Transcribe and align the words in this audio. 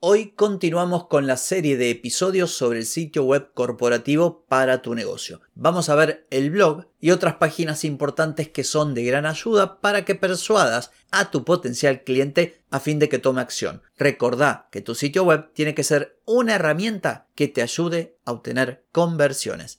Hoy 0.00 0.30
continuamos 0.36 1.08
con 1.08 1.26
la 1.26 1.36
serie 1.36 1.76
de 1.76 1.90
episodios 1.90 2.52
sobre 2.52 2.78
el 2.78 2.86
sitio 2.86 3.24
web 3.24 3.50
corporativo 3.52 4.44
para 4.46 4.80
tu 4.80 4.94
negocio. 4.94 5.40
Vamos 5.56 5.88
a 5.88 5.96
ver 5.96 6.24
el 6.30 6.52
blog 6.52 6.86
y 7.00 7.10
otras 7.10 7.34
páginas 7.34 7.84
importantes 7.84 8.48
que 8.48 8.62
son 8.62 8.94
de 8.94 9.02
gran 9.02 9.26
ayuda 9.26 9.80
para 9.80 10.04
que 10.04 10.14
persuadas 10.14 10.92
a 11.10 11.32
tu 11.32 11.44
potencial 11.44 12.04
cliente 12.04 12.62
a 12.70 12.78
fin 12.78 13.00
de 13.00 13.08
que 13.08 13.18
tome 13.18 13.40
acción. 13.40 13.82
Recordá 13.96 14.68
que 14.70 14.82
tu 14.82 14.94
sitio 14.94 15.24
web 15.24 15.50
tiene 15.52 15.74
que 15.74 15.82
ser 15.82 16.20
una 16.26 16.54
herramienta 16.54 17.26
que 17.34 17.48
te 17.48 17.62
ayude 17.62 18.16
a 18.24 18.30
obtener 18.30 18.84
conversiones. 18.92 19.78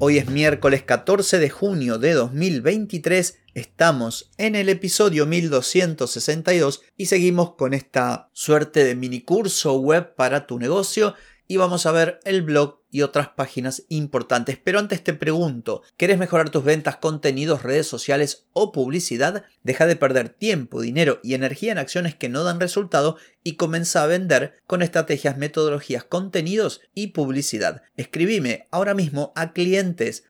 Hoy 0.00 0.18
es 0.18 0.28
miércoles 0.28 0.84
14 0.84 1.40
de 1.40 1.50
junio 1.50 1.98
de 1.98 2.12
2023 2.12 3.40
Estamos 3.54 4.30
en 4.38 4.54
el 4.54 4.68
episodio 4.68 5.26
1262 5.26 6.82
y 6.96 7.06
seguimos 7.06 7.54
con 7.56 7.74
esta 7.74 8.30
suerte 8.32 8.84
de 8.84 8.94
mini 8.94 9.22
curso 9.22 9.80
web 9.80 10.14
para 10.14 10.46
tu 10.46 10.60
negocio 10.60 11.14
y 11.48 11.56
vamos 11.56 11.84
a 11.84 11.90
ver 11.90 12.20
el 12.22 12.42
blog 12.42 12.77
y 12.90 13.02
otras 13.02 13.28
páginas 13.28 13.84
importantes. 13.88 14.58
Pero 14.62 14.78
antes 14.78 15.02
te 15.02 15.14
pregunto, 15.14 15.82
¿quieres 15.96 16.18
mejorar 16.18 16.50
tus 16.50 16.64
ventas, 16.64 16.96
contenidos, 16.96 17.62
redes 17.62 17.86
sociales 17.86 18.46
o 18.52 18.72
publicidad? 18.72 19.44
Deja 19.62 19.86
de 19.86 19.96
perder 19.96 20.28
tiempo, 20.30 20.80
dinero 20.80 21.20
y 21.22 21.34
energía 21.34 21.72
en 21.72 21.78
acciones 21.78 22.14
que 22.14 22.28
no 22.28 22.44
dan 22.44 22.60
resultado 22.60 23.16
y 23.44 23.54
comienza 23.56 24.02
a 24.02 24.06
vender 24.06 24.54
con 24.66 24.82
estrategias, 24.82 25.36
metodologías, 25.36 26.04
contenidos 26.04 26.80
y 26.94 27.08
publicidad. 27.08 27.82
Escribime 27.96 28.68
ahora 28.70 28.94
mismo 28.94 29.32
a 29.36 29.52
clientes 29.52 30.24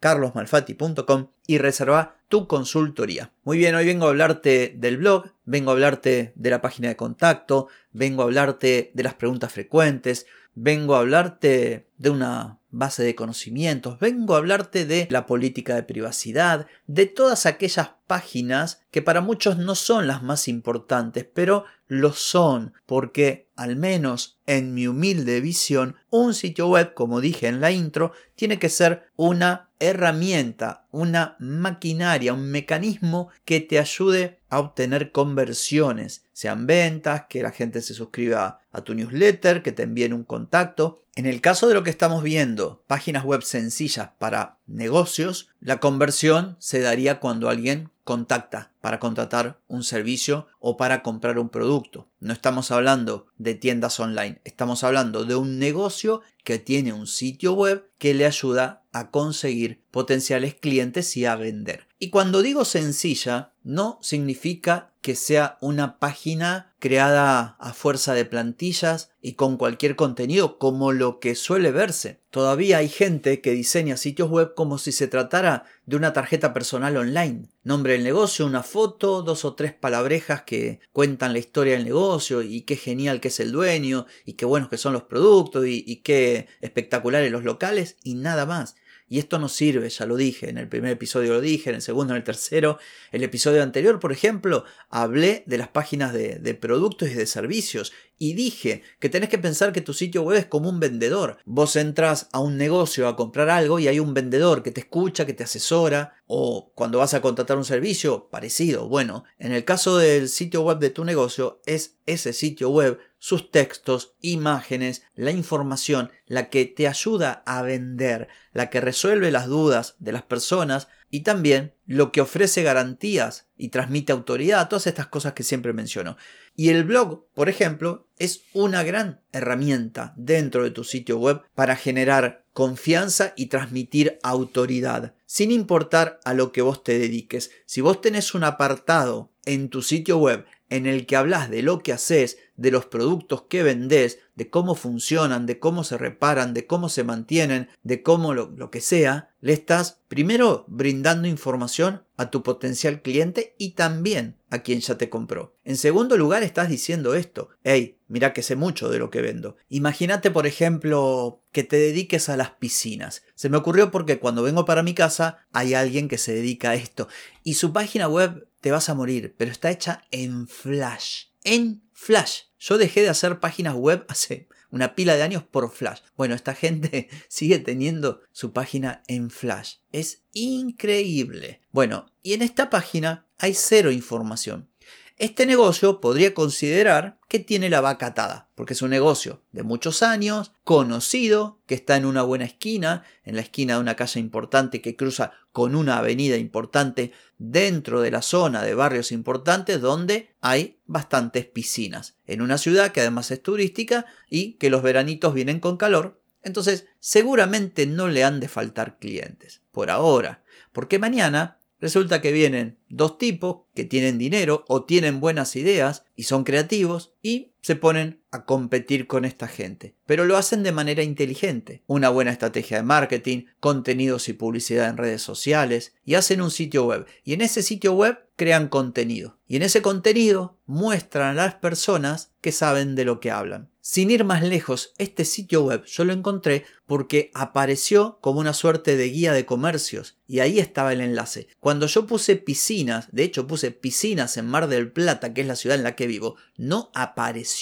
carlosmalfati.com 0.00 1.28
y 1.46 1.58
reserva 1.58 2.16
tu 2.28 2.46
consultoría. 2.48 3.32
Muy 3.44 3.58
bien, 3.58 3.74
hoy 3.74 3.86
vengo 3.86 4.06
a 4.06 4.10
hablarte 4.10 4.74
del 4.76 4.98
blog, 4.98 5.32
vengo 5.44 5.70
a 5.70 5.74
hablarte 5.74 6.32
de 6.34 6.50
la 6.50 6.60
página 6.60 6.88
de 6.88 6.96
contacto, 6.96 7.68
vengo 7.96 8.22
a 8.22 8.26
hablarte 8.26 8.90
de 8.94 9.02
las 9.02 9.14
preguntas 9.14 9.52
frecuentes, 9.52 10.26
vengo 10.54 10.94
a 10.94 11.00
hablarte 11.00 11.88
de 11.96 12.10
una 12.10 12.58
base 12.70 13.02
de 13.02 13.14
conocimientos, 13.14 13.98
vengo 13.98 14.34
a 14.34 14.38
hablarte 14.38 14.84
de 14.84 15.08
la 15.10 15.24
política 15.24 15.74
de 15.74 15.82
privacidad, 15.82 16.66
de 16.86 17.06
todas 17.06 17.46
aquellas 17.46 17.92
páginas 18.06 18.82
que 18.90 19.00
para 19.00 19.22
muchos 19.22 19.56
no 19.56 19.74
son 19.74 20.06
las 20.06 20.22
más 20.22 20.46
importantes, 20.46 21.26
pero 21.32 21.64
lo 21.88 22.12
son 22.12 22.72
porque, 22.84 23.48
al 23.56 23.76
menos 23.76 24.38
en 24.46 24.74
mi 24.74 24.86
humilde 24.86 25.40
visión, 25.40 25.96
un 26.10 26.34
sitio 26.34 26.68
web, 26.68 26.94
como 26.94 27.20
dije 27.20 27.48
en 27.48 27.60
la 27.60 27.70
intro, 27.70 28.12
tiene 28.34 28.58
que 28.58 28.68
ser 28.68 29.10
una 29.16 29.70
herramienta, 29.78 30.86
una 30.90 31.36
maquinaria, 31.38 32.32
un 32.32 32.50
mecanismo 32.50 33.28
que 33.44 33.60
te 33.60 33.78
ayude 33.78 34.40
a 34.48 34.58
obtener 34.58 35.12
conversiones, 35.12 36.24
sean 36.32 36.66
ventas, 36.66 37.26
que 37.28 37.42
la 37.42 37.50
gente 37.50 37.82
se 37.82 37.94
suscriba 37.94 38.60
a 38.72 38.80
tu 38.82 38.94
newsletter, 38.94 39.62
que 39.62 39.72
te 39.72 39.82
envíen 39.82 40.12
un 40.12 40.24
contacto. 40.24 41.02
En 41.16 41.24
el 41.24 41.40
caso 41.40 41.66
de 41.66 41.72
lo 41.72 41.82
que 41.82 41.88
estamos 41.88 42.22
viendo, 42.22 42.84
páginas 42.86 43.24
web 43.24 43.40
sencillas 43.40 44.10
para 44.18 44.58
negocios, 44.66 45.48
la 45.60 45.80
conversión 45.80 46.56
se 46.58 46.80
daría 46.80 47.20
cuando 47.20 47.48
alguien 47.48 47.90
contacta 48.04 48.70
para 48.82 49.00
contratar 49.00 49.58
un 49.66 49.82
servicio 49.82 50.46
o 50.60 50.76
para 50.76 51.02
comprar 51.02 51.38
un 51.38 51.48
producto. 51.48 52.06
No 52.18 52.32
estamos 52.32 52.70
hablando 52.70 53.26
de 53.36 53.54
tiendas 53.54 54.00
online, 54.00 54.40
estamos 54.44 54.84
hablando 54.84 55.24
de 55.24 55.34
un 55.34 55.58
negocio 55.58 56.22
que 56.44 56.58
tiene 56.58 56.94
un 56.94 57.06
sitio 57.06 57.52
web 57.52 57.90
que 57.98 58.14
le 58.14 58.24
ayuda 58.24 58.84
a 58.92 59.10
conseguir 59.10 59.82
potenciales 59.90 60.54
clientes 60.54 61.14
y 61.18 61.26
a 61.26 61.36
vender. 61.36 61.88
Y 61.98 62.08
cuando 62.08 62.40
digo 62.40 62.64
sencilla, 62.64 63.52
no 63.64 63.98
significa 64.00 64.92
que 65.02 65.14
sea 65.14 65.58
una 65.60 65.98
página 65.98 66.74
creada 66.78 67.56
a 67.58 67.72
fuerza 67.74 68.14
de 68.14 68.24
plantillas 68.24 69.10
y 69.20 69.34
con 69.34 69.56
cualquier 69.56 69.94
contenido 69.94 70.58
como 70.58 70.92
lo 70.92 71.20
que 71.20 71.34
suele 71.34 71.70
verse. 71.70 72.20
Todavía 72.36 72.76
hay 72.76 72.90
gente 72.90 73.40
que 73.40 73.52
diseña 73.52 73.96
sitios 73.96 74.28
web 74.28 74.52
como 74.52 74.76
si 74.76 74.92
se 74.92 75.08
tratara 75.08 75.64
de 75.86 75.96
una 75.96 76.12
tarjeta 76.12 76.52
personal 76.52 76.94
online. 76.98 77.48
Nombre 77.64 77.94
del 77.94 78.04
negocio, 78.04 78.44
una 78.44 78.62
foto, 78.62 79.22
dos 79.22 79.46
o 79.46 79.54
tres 79.54 79.72
palabrejas 79.72 80.42
que 80.42 80.80
cuentan 80.92 81.32
la 81.32 81.38
historia 81.38 81.72
del 81.72 81.86
negocio 81.86 82.42
y 82.42 82.60
qué 82.60 82.76
genial 82.76 83.22
que 83.22 83.28
es 83.28 83.40
el 83.40 83.52
dueño 83.52 84.04
y 84.26 84.34
qué 84.34 84.44
buenos 84.44 84.68
que 84.68 84.76
son 84.76 84.92
los 84.92 85.04
productos 85.04 85.66
y, 85.66 85.82
y 85.86 86.02
qué 86.02 86.46
espectaculares 86.60 87.32
los 87.32 87.42
locales 87.42 87.96
y 88.04 88.16
nada 88.16 88.44
más. 88.44 88.76
Y 89.08 89.20
esto 89.20 89.38
no 89.38 89.48
sirve, 89.48 89.88
ya 89.88 90.04
lo 90.04 90.16
dije, 90.16 90.50
en 90.50 90.58
el 90.58 90.68
primer 90.68 90.90
episodio 90.90 91.34
lo 91.34 91.40
dije, 91.40 91.70
en 91.70 91.76
el 91.76 91.82
segundo, 91.82 92.12
en 92.12 92.18
el 92.18 92.24
tercero. 92.24 92.78
El 93.12 93.22
episodio 93.22 93.62
anterior, 93.62 94.00
por 94.00 94.10
ejemplo, 94.10 94.64
hablé 94.90 95.44
de 95.46 95.58
las 95.58 95.68
páginas 95.68 96.12
de, 96.12 96.40
de, 96.40 96.54
productos 96.54 97.10
y 97.10 97.14
de 97.14 97.26
servicios 97.26 97.92
y 98.18 98.34
dije 98.34 98.82
que 98.98 99.08
tenés 99.08 99.28
que 99.28 99.38
pensar 99.38 99.72
que 99.72 99.80
tu 99.80 99.92
sitio 99.92 100.22
web 100.22 100.38
es 100.38 100.46
como 100.46 100.68
un 100.68 100.80
vendedor. 100.80 101.38
Vos 101.44 101.76
entras 101.76 102.28
a 102.32 102.40
un 102.40 102.56
negocio 102.56 103.06
a 103.06 103.14
comprar 103.14 103.48
algo 103.48 103.78
y 103.78 103.86
hay 103.86 104.00
un 104.00 104.12
vendedor 104.12 104.62
que 104.62 104.72
te 104.72 104.80
escucha, 104.80 105.24
que 105.24 105.34
te 105.34 105.44
asesora, 105.44 106.14
o 106.26 106.72
cuando 106.74 106.98
vas 106.98 107.14
a 107.14 107.20
contratar 107.20 107.56
un 107.56 107.64
servicio, 107.64 108.28
parecido. 108.28 108.88
Bueno, 108.88 109.24
en 109.38 109.52
el 109.52 109.64
caso 109.64 109.98
del 109.98 110.28
sitio 110.28 110.62
web 110.62 110.78
de 110.78 110.90
tu 110.90 111.04
negocio, 111.04 111.60
es 111.66 111.98
ese 112.06 112.32
sitio 112.32 112.70
web 112.70 112.98
sus 113.26 113.50
textos, 113.50 114.14
imágenes, 114.20 115.02
la 115.16 115.32
información, 115.32 116.12
la 116.26 116.48
que 116.48 116.64
te 116.64 116.86
ayuda 116.86 117.42
a 117.44 117.60
vender, 117.62 118.28
la 118.52 118.70
que 118.70 118.80
resuelve 118.80 119.32
las 119.32 119.48
dudas 119.48 119.96
de 119.98 120.12
las 120.12 120.22
personas 120.22 120.86
y 121.10 121.22
también 121.22 121.74
lo 121.86 122.12
que 122.12 122.20
ofrece 122.20 122.62
garantías 122.62 123.48
y 123.56 123.70
transmite 123.70 124.12
autoridad, 124.12 124.68
todas 124.68 124.86
estas 124.86 125.08
cosas 125.08 125.32
que 125.32 125.42
siempre 125.42 125.72
menciono. 125.72 126.16
Y 126.54 126.68
el 126.68 126.84
blog, 126.84 127.26
por 127.34 127.48
ejemplo, 127.48 128.06
es 128.16 128.42
una 128.52 128.84
gran 128.84 129.22
herramienta 129.32 130.14
dentro 130.16 130.62
de 130.62 130.70
tu 130.70 130.84
sitio 130.84 131.18
web 131.18 131.42
para 131.56 131.74
generar 131.74 132.44
confianza 132.52 133.32
y 133.36 133.46
transmitir 133.46 134.20
autoridad, 134.22 135.14
sin 135.26 135.50
importar 135.50 136.20
a 136.24 136.32
lo 136.32 136.52
que 136.52 136.62
vos 136.62 136.84
te 136.84 136.96
dediques. 136.96 137.50
Si 137.66 137.80
vos 137.80 138.00
tenés 138.00 138.36
un 138.36 138.44
apartado 138.44 139.32
en 139.46 139.68
tu 139.68 139.82
sitio 139.82 140.18
web 140.18 140.44
en 140.68 140.86
el 140.86 141.06
que 141.06 141.16
hablas 141.16 141.50
de 141.50 141.62
lo 141.62 141.80
que 141.80 141.92
haces, 141.92 142.38
de 142.56 142.70
los 142.70 142.86
productos 142.86 143.42
que 143.42 143.62
vendes, 143.62 144.18
de 144.34 144.50
cómo 144.50 144.74
funcionan, 144.74 145.46
de 145.46 145.58
cómo 145.58 145.84
se 145.84 145.96
reparan, 145.96 146.54
de 146.54 146.66
cómo 146.66 146.88
se 146.88 147.04
mantienen, 147.04 147.68
de 147.82 148.02
cómo 148.02 148.34
lo, 148.34 148.50
lo, 148.50 148.70
que 148.70 148.80
sea, 148.80 149.30
le 149.40 149.52
estás 149.52 150.00
primero 150.08 150.64
brindando 150.68 151.28
información 151.28 152.02
a 152.16 152.30
tu 152.30 152.42
potencial 152.42 153.02
cliente 153.02 153.54
y 153.58 153.70
también 153.70 154.36
a 154.50 154.60
quien 154.60 154.80
ya 154.80 154.96
te 154.98 155.08
compró. 155.10 155.54
En 155.64 155.76
segundo 155.76 156.16
lugar, 156.16 156.42
estás 156.42 156.68
diciendo 156.68 157.14
esto, 157.14 157.50
hey, 157.62 157.98
mira 158.08 158.32
que 158.32 158.42
sé 158.42 158.56
mucho 158.56 158.88
de 158.88 158.98
lo 158.98 159.10
que 159.10 159.20
vendo. 159.20 159.56
Imagínate, 159.68 160.30
por 160.30 160.46
ejemplo, 160.46 161.42
que 161.52 161.64
te 161.64 161.76
dediques 161.76 162.28
a 162.28 162.36
las 162.36 162.50
piscinas. 162.50 163.22
Se 163.34 163.48
me 163.48 163.56
ocurrió 163.56 163.90
porque 163.90 164.18
cuando 164.18 164.42
vengo 164.42 164.64
para 164.64 164.82
mi 164.82 164.94
casa 164.94 165.46
hay 165.52 165.74
alguien 165.74 166.08
que 166.08 166.18
se 166.18 166.34
dedica 166.34 166.70
a 166.70 166.74
esto 166.74 167.08
y 167.42 167.54
su 167.54 167.72
página 167.72 168.08
web 168.08 168.48
te 168.66 168.72
vas 168.72 168.88
a 168.88 168.94
morir, 168.94 169.32
pero 169.38 169.52
está 169.52 169.70
hecha 169.70 170.02
en 170.10 170.48
Flash. 170.48 171.26
En 171.44 171.88
Flash. 171.92 172.46
Yo 172.58 172.78
dejé 172.78 173.02
de 173.02 173.08
hacer 173.08 173.38
páginas 173.38 173.76
web 173.76 174.04
hace 174.08 174.48
una 174.72 174.96
pila 174.96 175.14
de 175.14 175.22
años 175.22 175.44
por 175.44 175.70
Flash. 175.70 176.00
Bueno, 176.16 176.34
esta 176.34 176.52
gente 176.52 177.08
sigue 177.28 177.60
teniendo 177.60 178.22
su 178.32 178.52
página 178.52 179.04
en 179.06 179.30
Flash. 179.30 179.74
Es 179.92 180.24
increíble. 180.32 181.60
Bueno, 181.70 182.06
y 182.24 182.32
en 182.32 182.42
esta 182.42 182.68
página 182.68 183.28
hay 183.38 183.54
cero 183.54 183.92
información. 183.92 184.68
Este 185.18 185.46
negocio 185.46 186.02
podría 186.02 186.34
considerar 186.34 187.18
que 187.26 187.38
tiene 187.38 187.70
la 187.70 187.80
vaca 187.80 188.08
atada, 188.08 188.50
porque 188.54 188.74
es 188.74 188.82
un 188.82 188.90
negocio 188.90 189.42
de 189.50 189.62
muchos 189.62 190.02
años, 190.02 190.52
conocido, 190.62 191.58
que 191.64 191.74
está 191.74 191.96
en 191.96 192.04
una 192.04 192.20
buena 192.20 192.44
esquina, 192.44 193.02
en 193.24 193.34
la 193.36 193.40
esquina 193.40 193.74
de 193.74 193.80
una 193.80 193.96
calle 193.96 194.20
importante 194.20 194.82
que 194.82 194.94
cruza 194.94 195.32
con 195.52 195.74
una 195.74 195.96
avenida 195.96 196.36
importante 196.36 197.12
dentro 197.38 198.02
de 198.02 198.10
la 198.10 198.20
zona 198.20 198.62
de 198.62 198.74
barrios 198.74 199.10
importantes 199.10 199.80
donde 199.80 200.34
hay 200.42 200.80
bastantes 200.84 201.46
piscinas, 201.46 202.16
en 202.26 202.42
una 202.42 202.58
ciudad 202.58 202.92
que 202.92 203.00
además 203.00 203.30
es 203.30 203.42
turística 203.42 204.04
y 204.28 204.52
que 204.54 204.68
los 204.68 204.82
veranitos 204.82 205.32
vienen 205.32 205.60
con 205.60 205.78
calor, 205.78 206.20
entonces 206.42 206.88
seguramente 207.00 207.86
no 207.86 208.08
le 208.08 208.22
han 208.22 208.38
de 208.38 208.48
faltar 208.48 208.98
clientes, 208.98 209.62
por 209.72 209.90
ahora, 209.90 210.44
porque 210.72 210.98
mañana 210.98 211.58
Resulta 211.80 212.22
que 212.22 212.32
vienen 212.32 212.78
dos 212.88 213.18
tipos 213.18 213.62
que 213.74 213.84
tienen 213.84 214.18
dinero 214.18 214.64
o 214.68 214.84
tienen 214.84 215.20
buenas 215.20 215.56
ideas 215.56 216.04
y 216.14 216.24
son 216.24 216.44
creativos 216.44 217.14
y 217.22 217.52
se 217.66 217.74
ponen 217.74 218.22
a 218.30 218.44
competir 218.44 219.08
con 219.08 219.24
esta 219.24 219.48
gente. 219.48 219.96
Pero 220.06 220.24
lo 220.24 220.36
hacen 220.36 220.62
de 220.62 220.70
manera 220.70 221.02
inteligente. 221.02 221.82
Una 221.88 222.10
buena 222.10 222.30
estrategia 222.30 222.76
de 222.76 222.84
marketing, 222.84 223.46
contenidos 223.58 224.28
y 224.28 224.34
publicidad 224.34 224.88
en 224.88 224.96
redes 224.96 225.22
sociales 225.22 225.92
y 226.04 226.14
hacen 226.14 226.42
un 226.42 226.52
sitio 226.52 226.84
web. 226.84 227.06
Y 227.24 227.32
en 227.32 227.40
ese 227.40 227.64
sitio 227.64 227.92
web 227.94 228.20
crean 228.36 228.68
contenido. 228.68 229.40
Y 229.48 229.56
en 229.56 229.62
ese 229.62 229.82
contenido 229.82 230.60
muestran 230.66 231.36
a 231.36 231.42
las 231.46 231.54
personas 231.56 232.30
que 232.40 232.52
saben 232.52 232.94
de 232.94 233.04
lo 233.04 233.18
que 233.18 233.32
hablan. 233.32 233.68
Sin 233.88 234.10
ir 234.10 234.24
más 234.24 234.42
lejos, 234.42 234.94
este 234.98 235.24
sitio 235.24 235.62
web 235.62 235.84
yo 235.84 236.04
lo 236.04 236.12
encontré 236.12 236.64
porque 236.86 237.30
apareció 237.34 238.18
como 238.20 238.40
una 238.40 238.52
suerte 238.52 238.96
de 238.96 239.08
guía 239.10 239.32
de 239.32 239.46
comercios 239.46 240.18
y 240.26 240.40
ahí 240.40 240.58
estaba 240.58 240.92
el 240.92 241.00
enlace. 241.00 241.46
Cuando 241.60 241.86
yo 241.86 242.04
puse 242.04 242.34
piscinas, 242.34 243.06
de 243.12 243.22
hecho 243.22 243.46
puse 243.46 243.70
piscinas 243.70 244.38
en 244.38 244.46
Mar 244.46 244.66
del 244.66 244.90
Plata, 244.90 245.32
que 245.32 245.42
es 245.42 245.46
la 245.46 245.54
ciudad 245.54 245.78
en 245.78 245.84
la 245.84 245.94
que 245.94 246.08
vivo, 246.08 246.34
no 246.56 246.90
apareció. 246.94 247.55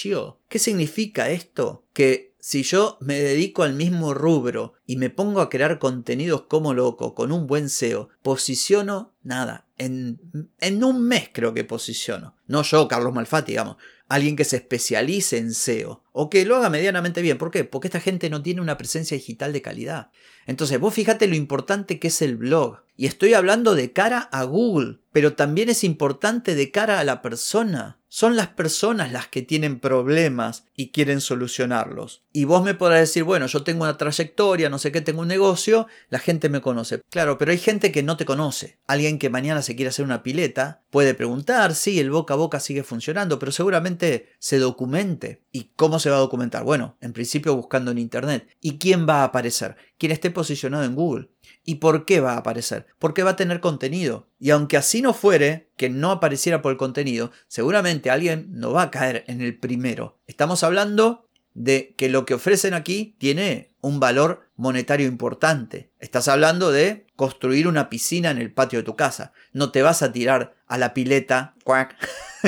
¿Qué 0.49 0.59
significa 0.59 1.29
esto? 1.29 1.85
Que 1.93 2.35
si 2.39 2.63
yo 2.63 2.97
me 3.01 3.19
dedico 3.19 3.63
al 3.63 3.73
mismo 3.73 4.13
rubro 4.13 4.73
y 4.85 4.97
me 4.97 5.09
pongo 5.09 5.41
a 5.41 5.49
crear 5.49 5.79
contenidos 5.79 6.43
como 6.43 6.73
loco, 6.73 7.15
con 7.15 7.31
un 7.31 7.47
buen 7.47 7.69
SEO, 7.69 8.09
posiciono 8.21 9.13
nada. 9.23 9.67
En, 9.77 10.19
en 10.59 10.83
un 10.83 11.01
mes 11.07 11.29
creo 11.33 11.53
que 11.53 11.63
posiciono. 11.63 12.35
No 12.45 12.61
yo, 12.61 12.87
Carlos 12.87 13.13
Malfatti, 13.13 13.53
digamos. 13.53 13.77
Alguien 14.07 14.35
que 14.35 14.45
se 14.45 14.57
especialice 14.57 15.37
en 15.37 15.53
SEO. 15.53 16.03
O 16.17 16.29
que 16.29 16.45
lo 16.45 16.55
haga 16.55 16.69
medianamente 16.69 17.21
bien. 17.21 17.37
¿Por 17.37 17.51
qué? 17.51 17.65
Porque 17.65 17.89
esta 17.89 17.99
gente 17.99 18.29
no 18.29 18.41
tiene 18.41 18.61
una 18.61 18.77
presencia 18.77 19.17
digital 19.17 19.51
de 19.51 19.61
calidad. 19.61 20.11
Entonces, 20.47 20.79
vos 20.79 20.93
fíjate 20.93 21.27
lo 21.27 21.35
importante 21.35 21.99
que 21.99 22.07
es 22.07 22.21
el 22.21 22.37
blog. 22.37 22.85
Y 22.95 23.07
estoy 23.07 23.33
hablando 23.33 23.75
de 23.75 23.91
cara 23.91 24.19
a 24.31 24.43
Google, 24.43 24.99
pero 25.11 25.33
también 25.33 25.67
es 25.67 25.83
importante 25.83 26.55
de 26.55 26.71
cara 26.71 26.99
a 26.99 27.03
la 27.03 27.21
persona. 27.21 27.99
Son 28.07 28.37
las 28.37 28.47
personas 28.47 29.11
las 29.11 29.27
que 29.27 29.41
tienen 29.41 29.81
problemas 29.81 30.63
y 30.73 30.91
quieren 30.91 31.19
solucionarlos. 31.19 32.23
Y 32.31 32.45
vos 32.45 32.63
me 32.63 32.73
podrás 32.73 33.01
decir, 33.01 33.23
bueno, 33.23 33.47
yo 33.47 33.63
tengo 33.63 33.83
una 33.83 33.97
trayectoria, 33.97 34.69
no 34.69 34.79
sé 34.79 34.93
qué, 34.93 35.01
tengo 35.01 35.19
un 35.19 35.27
negocio, 35.27 35.87
la 36.07 36.19
gente 36.19 36.47
me 36.47 36.61
conoce. 36.61 37.01
Claro, 37.09 37.37
pero 37.37 37.51
hay 37.51 37.57
gente 37.57 37.91
que 37.91 38.03
no 38.03 38.15
te 38.15 38.23
conoce. 38.23 38.77
Alguien 38.87 39.19
que 39.19 39.29
mañana 39.29 39.61
se 39.61 39.75
quiere 39.75 39.89
hacer 39.89 40.05
una 40.05 40.23
pileta 40.23 40.83
puede 40.91 41.13
preguntar, 41.13 41.75
sí, 41.75 41.99
el 41.99 42.11
boca 42.11 42.35
a 42.35 42.37
boca 42.37 42.61
sigue 42.61 42.83
funcionando, 42.83 43.37
pero 43.37 43.51
seguramente 43.51 44.29
se 44.39 44.59
documente. 44.59 45.41
¿Y 45.51 45.71
cómo 45.75 45.99
se 46.05 46.11
va 46.11 46.17
a 46.17 46.19
documentar? 46.19 46.63
Bueno, 46.63 46.97
en 47.01 47.13
principio 47.13 47.55
buscando 47.55 47.89
en 47.89 47.97
Internet. 47.97 48.47
¿Y 48.61 48.77
quién 48.77 49.07
va 49.09 49.21
a 49.21 49.23
aparecer? 49.23 49.75
Quien 49.97 50.11
esté 50.11 50.29
posicionado 50.29 50.83
en 50.83 50.93
Google. 50.93 51.31
¿Y 51.63 51.75
por 51.75 52.05
qué 52.05 52.19
va 52.19 52.33
a 52.33 52.37
aparecer? 52.37 52.85
Porque 52.99 53.23
va 53.23 53.31
a 53.31 53.35
tener 53.35 53.59
contenido. 53.59 54.29
Y 54.37 54.51
aunque 54.51 54.77
así 54.77 55.01
no 55.01 55.15
fuere, 55.15 55.71
que 55.77 55.89
no 55.89 56.11
apareciera 56.11 56.61
por 56.61 56.71
el 56.71 56.77
contenido, 56.77 57.31
seguramente 57.47 58.11
alguien 58.11 58.49
no 58.51 58.71
va 58.71 58.83
a 58.83 58.91
caer 58.91 59.23
en 59.27 59.41
el 59.41 59.59
primero. 59.59 60.19
Estamos 60.27 60.63
hablando 60.63 61.27
de 61.55 61.95
que 61.97 62.07
lo 62.07 62.23
que 62.27 62.35
ofrecen 62.35 62.75
aquí 62.75 63.15
tiene 63.17 63.73
un 63.81 63.99
valor 63.99 64.51
monetario 64.55 65.07
importante. 65.07 65.91
Estás 65.99 66.27
hablando 66.27 66.71
de 66.71 67.07
construir 67.15 67.67
una 67.67 67.89
piscina 67.89 68.29
en 68.29 68.37
el 68.37 68.53
patio 68.53 68.77
de 68.77 68.83
tu 68.83 68.95
casa. 68.95 69.33
No 69.53 69.71
te 69.71 69.81
vas 69.81 70.03
a 70.03 70.11
tirar 70.11 70.53
a 70.67 70.77
la 70.77 70.93
pileta 70.93 71.55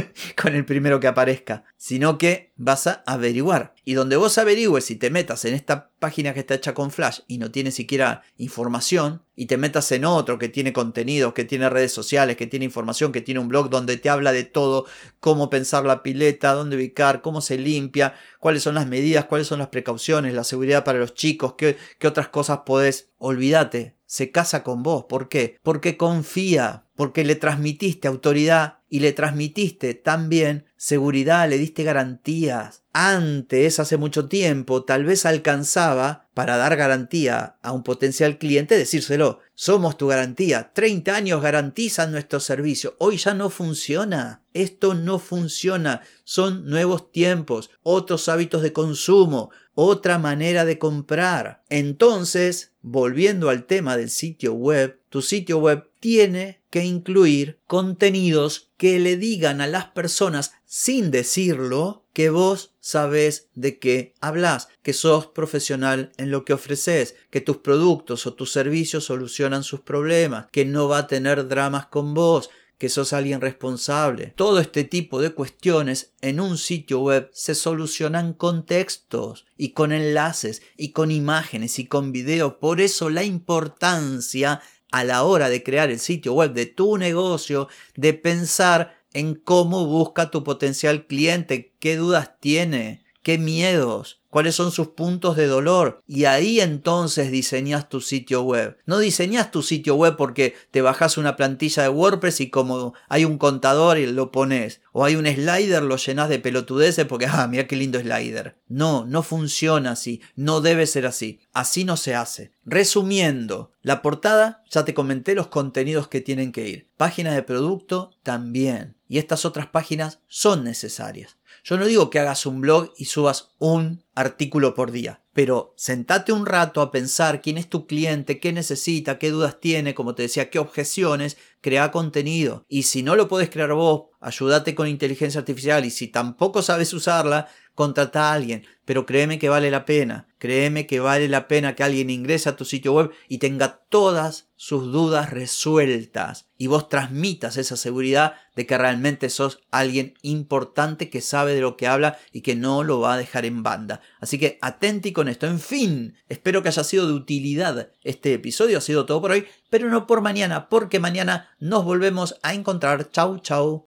con 0.42 0.56
el 0.56 0.66
primero 0.66 1.00
que 1.00 1.08
aparezca, 1.08 1.64
sino 1.76 2.18
que 2.18 2.52
vas 2.56 2.88
a 2.88 3.04
averiguar. 3.06 3.74
Y 3.84 3.94
donde 3.94 4.16
vos 4.16 4.38
averigües 4.38 4.86
si 4.86 4.96
te 4.96 5.10
metas 5.10 5.46
en 5.46 5.54
esta 5.54 5.92
página 6.00 6.34
que 6.34 6.42
está 6.42 6.56
hecha 6.56 6.74
con 6.74 6.92
Flash 6.92 7.20
y 7.28 7.38
no 7.38 7.52
tiene 7.52 7.72
siquiera 7.72 8.24
información, 8.38 9.24
y 9.40 9.46
te 9.46 9.58
metas 9.58 9.92
en 9.92 10.04
otro 10.04 10.40
que 10.40 10.50
tiene 10.50 10.74
contenidos, 10.74 11.34
que 11.34 11.46
tiene 11.46 11.70
redes 11.70 11.92
sociales, 11.94 12.38
que 12.38 12.48
tiene 12.48 12.66
información, 12.66 13.12
que 13.12 13.22
tiene 13.22 13.40
un 13.40 13.48
blog 13.48 13.70
donde 13.70 13.98
te 13.98 14.10
habla 14.10 14.32
de 14.32 14.44
todo, 14.44 14.86
cómo 15.20 15.52
pensar 15.52 15.86
la 15.86 16.02
pileta, 16.02 16.54
dónde 16.54 16.76
ubicar, 16.76 17.22
cómo 17.22 17.40
se 17.40 17.60
limpia, 17.60 18.16
cuáles 18.40 18.64
son 18.64 18.74
las 18.74 18.88
medidas, 18.88 19.26
cuáles 19.26 19.46
son 19.46 19.60
las 19.60 19.68
precauciones, 19.68 20.34
la 20.34 20.44
seguridad 20.44 20.84
para 20.84 20.98
los 20.98 21.14
chicos, 21.14 21.54
qué, 21.56 21.78
qué 22.00 22.08
otras 22.08 22.30
cosas 22.30 22.62
podés. 22.66 23.10
Olvídate, 23.20 23.96
se 24.08 24.32
casa 24.32 24.64
con 24.64 24.82
vos. 24.82 25.06
¿Por 25.08 25.30
qué? 25.30 25.60
Porque 25.62 25.98
confía, 25.98 26.86
porque 26.96 27.24
le 27.24 27.36
transmitiste 27.36 28.08
autoridad 28.08 28.77
y 28.90 29.00
le 29.00 29.12
transmitiste 29.12 29.94
también 29.94 30.66
seguridad, 30.78 31.50
le 31.50 31.58
diste 31.58 31.84
garantías. 31.84 32.84
Antes, 32.94 33.80
hace 33.80 33.98
mucho 33.98 34.28
tiempo, 34.28 34.84
tal 34.84 35.04
vez 35.04 35.26
alcanzaba 35.26 36.28
para 36.34 36.58
dar 36.58 36.76
garantía 36.76 37.58
a 37.62 37.72
un 37.72 37.84
potencial 37.84 38.38
cliente 38.38 38.78
decírselo. 38.78 39.40
Somos 39.56 39.98
tu 39.98 40.08
garantía. 40.08 40.72
30 40.74 41.16
años 41.16 41.42
garantizan 41.42 42.12
nuestro 42.12 42.40
servicio. 42.40 42.96
Hoy 43.00 43.18
ya 43.18 43.34
no 43.34 43.50
funciona. 43.50 44.44
Esto 44.54 44.94
no 44.94 45.20
funciona. 45.20 46.02
Son 46.24 46.66
nuevos 46.68 47.12
tiempos, 47.12 47.72
otros 47.84 48.30
hábitos 48.30 48.62
de 48.62 48.74
consumo, 48.74 49.52
otra 49.76 50.18
manera 50.18 50.66
de 50.66 50.80
comprar. 50.80 51.64
Entonces, 51.70 52.72
volviendo 52.82 53.50
al 53.50 53.66
tema 53.66 53.98
del 53.98 54.10
sitio 54.10 54.54
web, 54.54 55.00
tu 55.10 55.22
sitio 55.22 55.60
web 55.60 55.90
tiene 56.00 56.57
que 56.70 56.84
incluir 56.84 57.60
contenidos 57.66 58.72
que 58.78 59.00
le 59.00 59.18
digan 59.18 59.62
a 59.62 59.68
las 59.68 59.86
personas 59.86 60.54
sin 60.66 61.12
decirlo 61.12 62.06
que 62.14 62.30
vos 62.30 62.74
sabes 62.80 63.50
de 63.54 63.80
qué 63.80 64.14
hablas, 64.22 64.70
que 64.82 64.94
sos 64.94 65.28
profesional 65.28 66.12
en 66.18 66.32
lo 66.32 66.46
que 66.46 66.54
ofreces, 66.54 67.16
que 67.30 67.42
tus 67.42 67.58
productos 67.58 68.26
o 68.26 68.34
tus 68.34 68.52
servicios 68.52 69.06
solucionan 69.06 69.64
sus 69.64 69.82
problemas, 69.82 70.48
que 70.52 70.66
no 70.66 70.88
va 70.88 71.00
a 71.00 71.08
tener 71.08 71.48
dramas 71.48 71.88
con 71.88 72.14
vos, 72.14 72.50
que 72.78 72.90
sos 72.90 73.14
alguien 73.14 73.42
responsable. 73.42 74.34
Todo 74.36 74.60
este 74.60 74.84
tipo 74.84 75.22
de 75.22 75.32
cuestiones 75.32 76.14
en 76.22 76.40
un 76.40 76.58
sitio 76.58 77.00
web 77.00 77.30
se 77.34 77.56
solucionan 77.56 78.34
con 78.34 78.66
textos 78.66 79.46
y 79.58 79.72
con 79.72 79.92
enlaces 79.92 80.62
y 80.76 80.92
con 80.92 81.12
imágenes 81.12 81.80
y 81.80 81.88
con 81.88 82.12
video. 82.12 82.60
Por 82.60 82.82
eso 82.82 83.10
la 83.10 83.24
importancia 83.24 84.62
a 84.92 85.04
la 85.04 85.24
hora 85.24 85.50
de 85.50 85.64
crear 85.64 85.90
el 85.90 86.00
sitio 86.00 86.34
web 86.34 86.54
de 86.54 86.66
tu 86.66 86.98
negocio, 86.98 87.68
de 87.96 88.14
pensar 88.14 88.98
en 89.14 89.36
cómo 89.36 89.86
busca 89.86 90.32
tu 90.32 90.44
potencial 90.44 91.08
cliente, 91.08 91.76
qué 91.80 91.96
dudas 91.96 92.40
tiene, 92.40 93.06
qué 93.24 93.38
miedos, 93.38 94.17
cuáles 94.30 94.56
son 94.56 94.72
sus 94.72 94.90
puntos 94.90 95.36
de 95.36 95.48
dolor. 95.48 96.02
Y 96.08 96.26
ahí 96.26 96.60
entonces 96.60 97.32
diseñas 97.32 97.90
tu 97.90 98.02
sitio 98.02 98.44
web. 98.44 98.78
No 98.86 99.00
diseñas 99.00 99.52
tu 99.52 99.62
sitio 99.62 99.96
web 99.96 100.16
porque 100.18 100.56
te 100.72 100.82
bajas 100.82 101.18
una 101.18 101.36
plantilla 101.36 101.84
de 101.84 101.90
WordPress 101.90 102.42
y 102.42 102.50
como 102.50 102.94
hay 103.10 103.26
un 103.26 103.38
contador 103.38 103.98
y 103.98 104.06
lo 104.06 104.32
pones. 104.32 104.82
O 104.92 105.06
hay 105.06 105.16
un 105.16 105.26
slider, 105.26 105.84
lo 105.84 105.98
llenas 105.98 106.30
de 106.30 106.40
pelotudeces 106.40 107.06
porque, 107.06 107.28
ah, 107.28 107.48
mira 107.48 107.68
qué 107.68 107.76
lindo 107.76 108.00
slider. 108.00 108.58
No, 108.68 109.06
no 109.06 109.24
funciona 109.24 109.92
así. 109.92 110.22
No 110.36 110.62
debe 110.62 110.88
ser 110.88 111.06
así. 111.06 111.40
Así 111.54 111.86
no 111.86 111.98
se 111.98 112.16
hace. 112.16 112.52
Resumiendo, 112.66 113.72
la 113.82 114.02
portada, 114.02 114.64
ya 114.70 114.84
te 114.84 114.94
comenté 114.94 115.36
los 115.36 115.48
contenidos 115.48 116.08
que 116.08 116.22
tienen 116.22 116.52
que 116.52 116.68
ir. 116.68 116.90
Página 116.98 117.34
de 117.34 117.44
producto 117.44 118.12
también. 118.24 118.96
Y 119.08 119.20
estas 119.20 119.46
otras 119.46 119.68
páginas 119.68 120.20
son 120.28 120.64
necesarias. 120.64 121.38
Yo 121.64 121.78
no 121.78 121.86
digo 121.86 122.10
que 122.10 122.20
hagas 122.20 122.46
un 122.46 122.62
blog 122.62 122.94
y 122.98 123.06
subas 123.06 123.50
un 123.60 124.04
artículo 124.16 124.74
por 124.74 124.92
día, 124.92 125.22
pero 125.34 125.74
sentate 125.78 126.32
un 126.32 126.46
rato 126.46 126.82
a 126.82 126.92
pensar 126.92 127.42
quién 127.42 127.58
es 127.58 127.70
tu 127.70 127.86
cliente, 127.86 128.40
qué 128.40 128.54
necesita, 128.54 129.20
qué 129.20 129.30
dudas 129.30 129.60
tiene, 129.60 129.94
como 129.94 130.16
te 130.16 130.24
decía, 130.24 130.50
qué 130.50 130.60
objeciones, 130.60 131.38
crea 131.62 131.92
contenido. 131.92 132.66
Y 132.68 132.84
si 132.84 133.04
no 133.04 133.16
lo 133.16 133.28
puedes 133.28 133.50
crear 133.50 133.74
vos, 133.74 134.06
ayúdate 134.20 134.76
con 134.76 134.88
inteligencia 134.88 135.40
artificial. 135.40 135.86
Y 135.86 135.92
si 135.92 136.08
tampoco 136.08 136.62
sabes 136.62 136.94
usarla, 136.94 137.48
contrata 137.78 138.32
a 138.32 138.34
alguien, 138.34 138.66
pero 138.86 139.06
créeme 139.06 139.38
que 139.38 139.50
vale 139.50 139.70
la 139.70 139.86
pena, 139.86 140.28
créeme 140.40 140.88
que 140.88 141.00
vale 141.00 141.28
la 141.28 141.48
pena 141.48 141.76
que 141.76 141.84
alguien 141.84 142.10
ingrese 142.10 142.50
a 142.50 142.56
tu 142.56 142.66
sitio 142.66 142.94
web 142.94 143.12
y 143.28 143.38
tenga 143.38 143.84
todas 143.90 144.48
sus 144.56 144.92
dudas 144.92 145.30
resueltas. 145.30 146.48
Y 146.58 146.66
vos 146.66 146.90
transmitas 146.90 147.56
esa 147.56 147.78
seguridad 147.78 148.34
de 148.56 148.66
que 148.66 148.80
realmente 148.80 149.30
sos 149.30 149.60
alguien 149.70 150.16
importante 150.24 151.12
que 151.12 151.22
sabe 151.22 151.54
de 151.54 151.62
lo 151.62 151.78
que 151.78 151.86
habla 151.86 152.18
y 152.32 152.42
que 152.42 152.56
no 152.56 152.84
lo 152.84 153.00
va 153.00 153.14
a 153.14 153.18
dejar 153.18 153.46
en 153.48 153.64
banda. 153.64 154.02
Así 154.20 154.38
que 154.38 154.60
atenti 154.62 155.12
con 155.12 155.28
esto. 155.28 155.48
En 155.48 155.60
fin, 155.60 156.16
espero 156.30 156.62
que 156.62 156.70
haya 156.70 156.84
sido 156.84 157.08
de 157.08 157.14
utilidad 157.14 157.92
este 158.04 158.34
episodio, 158.34 158.78
ha 158.78 158.82
sido 158.82 159.06
todo 159.06 159.22
por 159.22 159.32
hoy, 159.32 159.46
pero 159.70 159.90
no 159.90 160.08
por 160.08 160.22
mañana, 160.22 160.70
porque 160.70 161.00
mañana 161.00 161.50
nos 161.60 161.84
volvemos 161.84 162.36
a 162.44 162.54
encontrar. 162.54 163.10
Chau, 163.12 163.40
chau. 163.40 163.88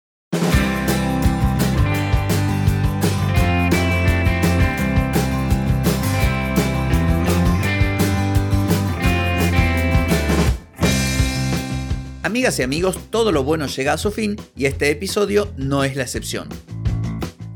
Amigas 12.27 12.59
y 12.59 12.63
amigos, 12.63 12.99
todo 13.09 13.31
lo 13.31 13.45
bueno 13.45 13.67
llega 13.67 13.93
a 13.93 13.97
su 13.97 14.11
fin 14.11 14.35
y 14.53 14.65
este 14.65 14.91
episodio 14.91 15.53
no 15.55 15.85
es 15.85 15.95
la 15.95 16.03
excepción. 16.03 16.49